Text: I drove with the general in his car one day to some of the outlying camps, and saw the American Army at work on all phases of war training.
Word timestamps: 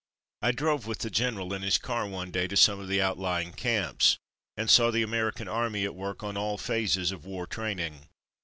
I 0.41 0.51
drove 0.51 0.87
with 0.87 0.97
the 1.01 1.11
general 1.11 1.53
in 1.53 1.61
his 1.61 1.77
car 1.77 2.07
one 2.07 2.31
day 2.31 2.47
to 2.47 2.57
some 2.57 2.79
of 2.79 2.87
the 2.87 2.99
outlying 2.99 3.53
camps, 3.53 4.17
and 4.57 4.67
saw 4.67 4.89
the 4.89 5.03
American 5.03 5.47
Army 5.47 5.85
at 5.85 5.93
work 5.93 6.23
on 6.23 6.35
all 6.35 6.57
phases 6.57 7.11
of 7.11 7.23
war 7.23 7.45
training. 7.45 8.09